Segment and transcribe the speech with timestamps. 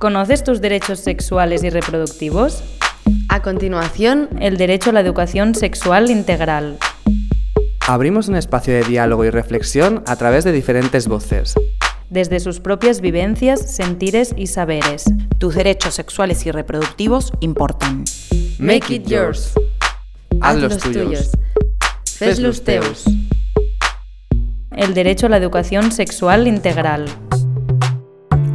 [0.00, 2.64] ¿Conoces tus derechos sexuales y reproductivos?
[3.28, 6.78] A continuación, el derecho a la educación sexual integral.
[7.86, 11.52] Abrimos un espacio de diálogo y reflexión a través de diferentes voces.
[12.08, 15.04] Desde sus propias vivencias, sentires y saberes.
[15.36, 18.04] Tus derechos sexuales y reproductivos importan.
[18.58, 19.52] Make it yours.
[20.40, 21.30] Haz los tuyos.
[22.06, 23.04] Fes los teus.
[24.74, 27.04] El derecho a la educación sexual integral.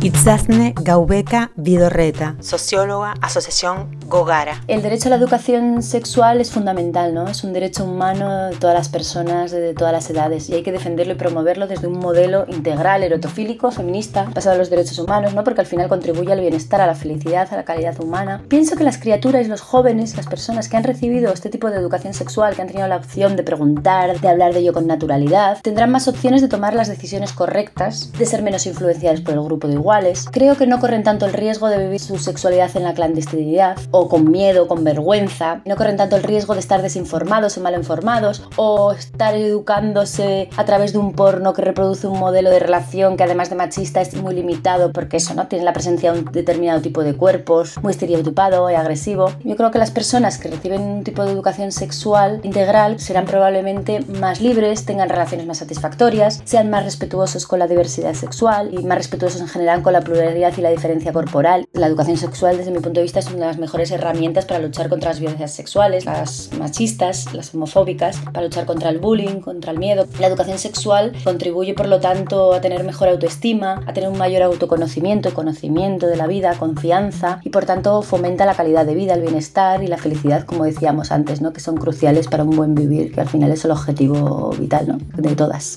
[0.06, 4.62] Itzazne Gaubeka Vidorreta, socióloga, Asociación Gogara.
[4.68, 7.28] El derecho a la educación sexual es fundamental, ¿no?
[7.28, 10.72] Es un derecho humano de todas las personas, de todas las edades, y hay que
[10.72, 15.44] defenderlo y promoverlo desde un modelo integral, erotofílico, feminista, basado en los derechos humanos, ¿no?
[15.44, 18.44] Porque al final contribuye al bienestar, a la felicidad, a la calidad humana.
[18.48, 22.14] Pienso que las criaturas, los jóvenes, las personas que han recibido este tipo de educación
[22.14, 25.92] sexual, que han tenido la opción de preguntar, de hablar de ello con naturalidad, tendrán
[25.92, 29.74] más opciones de tomar las decisiones correctas, de ser menos influenciadas por el grupo de
[29.74, 29.96] igual
[30.32, 34.10] creo que no corren tanto el riesgo de vivir su sexualidad en la clandestinidad, o
[34.10, 38.44] con miedo, con vergüenza, no corren tanto el riesgo de estar desinformados o mal informados,
[38.58, 43.24] o estar educándose a través de un porno que reproduce un modelo de relación que
[43.24, 45.48] además de machista es muy limitado porque eso, ¿no?
[45.48, 49.32] Tiene la presencia de un determinado tipo de cuerpos, muy estereotipado y agresivo.
[49.44, 54.02] Yo creo que las personas que reciben un tipo de educación sexual integral serán probablemente
[54.20, 58.98] más libres, tengan relaciones más satisfactorias, sean más respetuosos con la diversidad sexual y más
[58.98, 61.66] respetuosos en general con la pluralidad y la diferencia corporal.
[61.74, 64.60] La educación sexual, desde mi punto de vista, es una de las mejores herramientas para
[64.60, 69.72] luchar contra las violencias sexuales, las machistas, las homofóbicas, para luchar contra el bullying, contra
[69.72, 70.08] el miedo.
[70.20, 74.44] La educación sexual contribuye, por lo tanto, a tener mejor autoestima, a tener un mayor
[74.44, 79.22] autoconocimiento, conocimiento de la vida, confianza y, por tanto, fomenta la calidad de vida, el
[79.22, 81.54] bienestar y la felicidad, como decíamos antes, ¿no?
[81.54, 84.98] que son cruciales para un buen vivir, que al final es el objetivo vital ¿no?
[85.22, 85.76] de todas.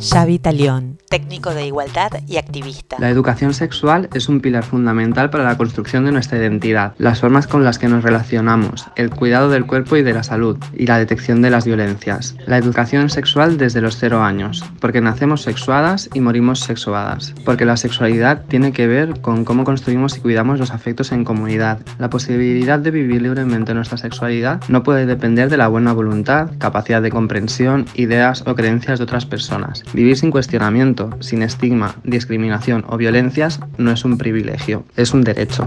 [0.00, 2.96] Xavi Talión, técnico de igualdad y activista.
[2.98, 7.46] La educación sexual es un pilar fundamental para la construcción de nuestra identidad, las formas
[7.46, 10.98] con las que nos relacionamos, el cuidado del cuerpo y de la salud y la
[10.98, 12.34] detección de las violencias.
[12.46, 17.76] La educación sexual desde los cero años, porque nacemos sexuadas y morimos sexuadas, porque la
[17.76, 21.80] sexualidad tiene que ver con cómo construimos y cuidamos los afectos en comunidad.
[21.98, 27.02] La posibilidad de vivir libremente nuestra sexualidad no puede depender de la buena voluntad, capacidad
[27.02, 29.82] de comprensión, ideas o creencias de otras personas.
[29.92, 35.66] Vivir sin cuestionamiento, sin estigma, discriminación o violencias no es un privilegio, es un derecho.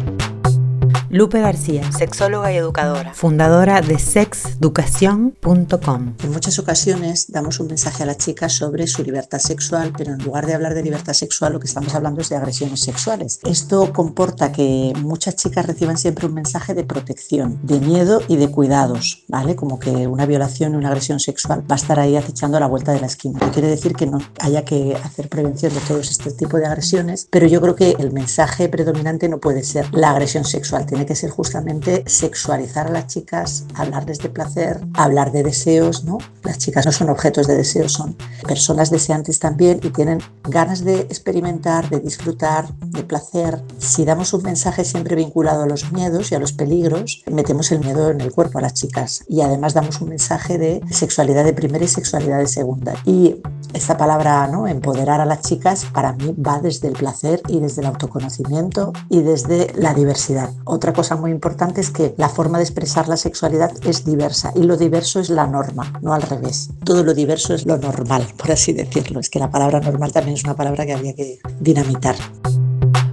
[1.14, 6.16] Lupe García, sexóloga y educadora, fundadora de sexeducación.com.
[6.24, 10.24] En muchas ocasiones damos un mensaje a la chica sobre su libertad sexual, pero en
[10.24, 13.40] lugar de hablar de libertad sexual, lo que estamos hablando es de agresiones sexuales.
[13.44, 18.50] Esto comporta que muchas chicas reciban siempre un mensaje de protección, de miedo y de
[18.50, 19.56] cuidados, ¿vale?
[19.56, 22.66] Como que una violación o una agresión sexual va a estar ahí acechando a la
[22.66, 23.38] vuelta de la esquina.
[23.40, 27.28] No quiere decir que no haya que hacer prevención de todos este tipo de agresiones,
[27.30, 31.16] pero yo creo que el mensaje predominante no puede ser la agresión sexual, tiene que
[31.16, 36.18] ser justamente sexualizar a las chicas, hablarles de placer, hablar de deseos, ¿no?
[36.44, 38.16] Las chicas no son objetos de deseo, son
[38.48, 43.64] personas deseantes también y tienen ganas de experimentar, de disfrutar, de placer.
[43.78, 47.80] Si damos un mensaje siempre vinculado a los miedos y a los peligros, metemos el
[47.80, 51.54] miedo en el cuerpo a las chicas y además damos un mensaje de sexualidad de
[51.54, 52.96] primera y sexualidad de segunda.
[53.06, 53.42] Y
[53.74, 54.68] esta palabra, ¿no?
[54.68, 59.22] Empoderar a las chicas, para mí va desde el placer y desde el autoconocimiento y
[59.22, 60.52] desde la diversidad.
[60.94, 64.78] Cosa muy importante es que la forma de expresar la sexualidad es diversa y lo
[64.78, 66.70] diverso es la norma, no al revés.
[66.86, 69.20] Todo lo diverso es lo normal, por así decirlo.
[69.20, 72.16] Es que la palabra normal también es una palabra que había que dinamitar.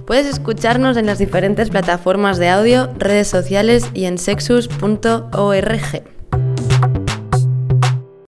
[0.05, 6.20] Puedes escucharnos en las diferentes plataformas de audio, redes sociales y en sexus.org.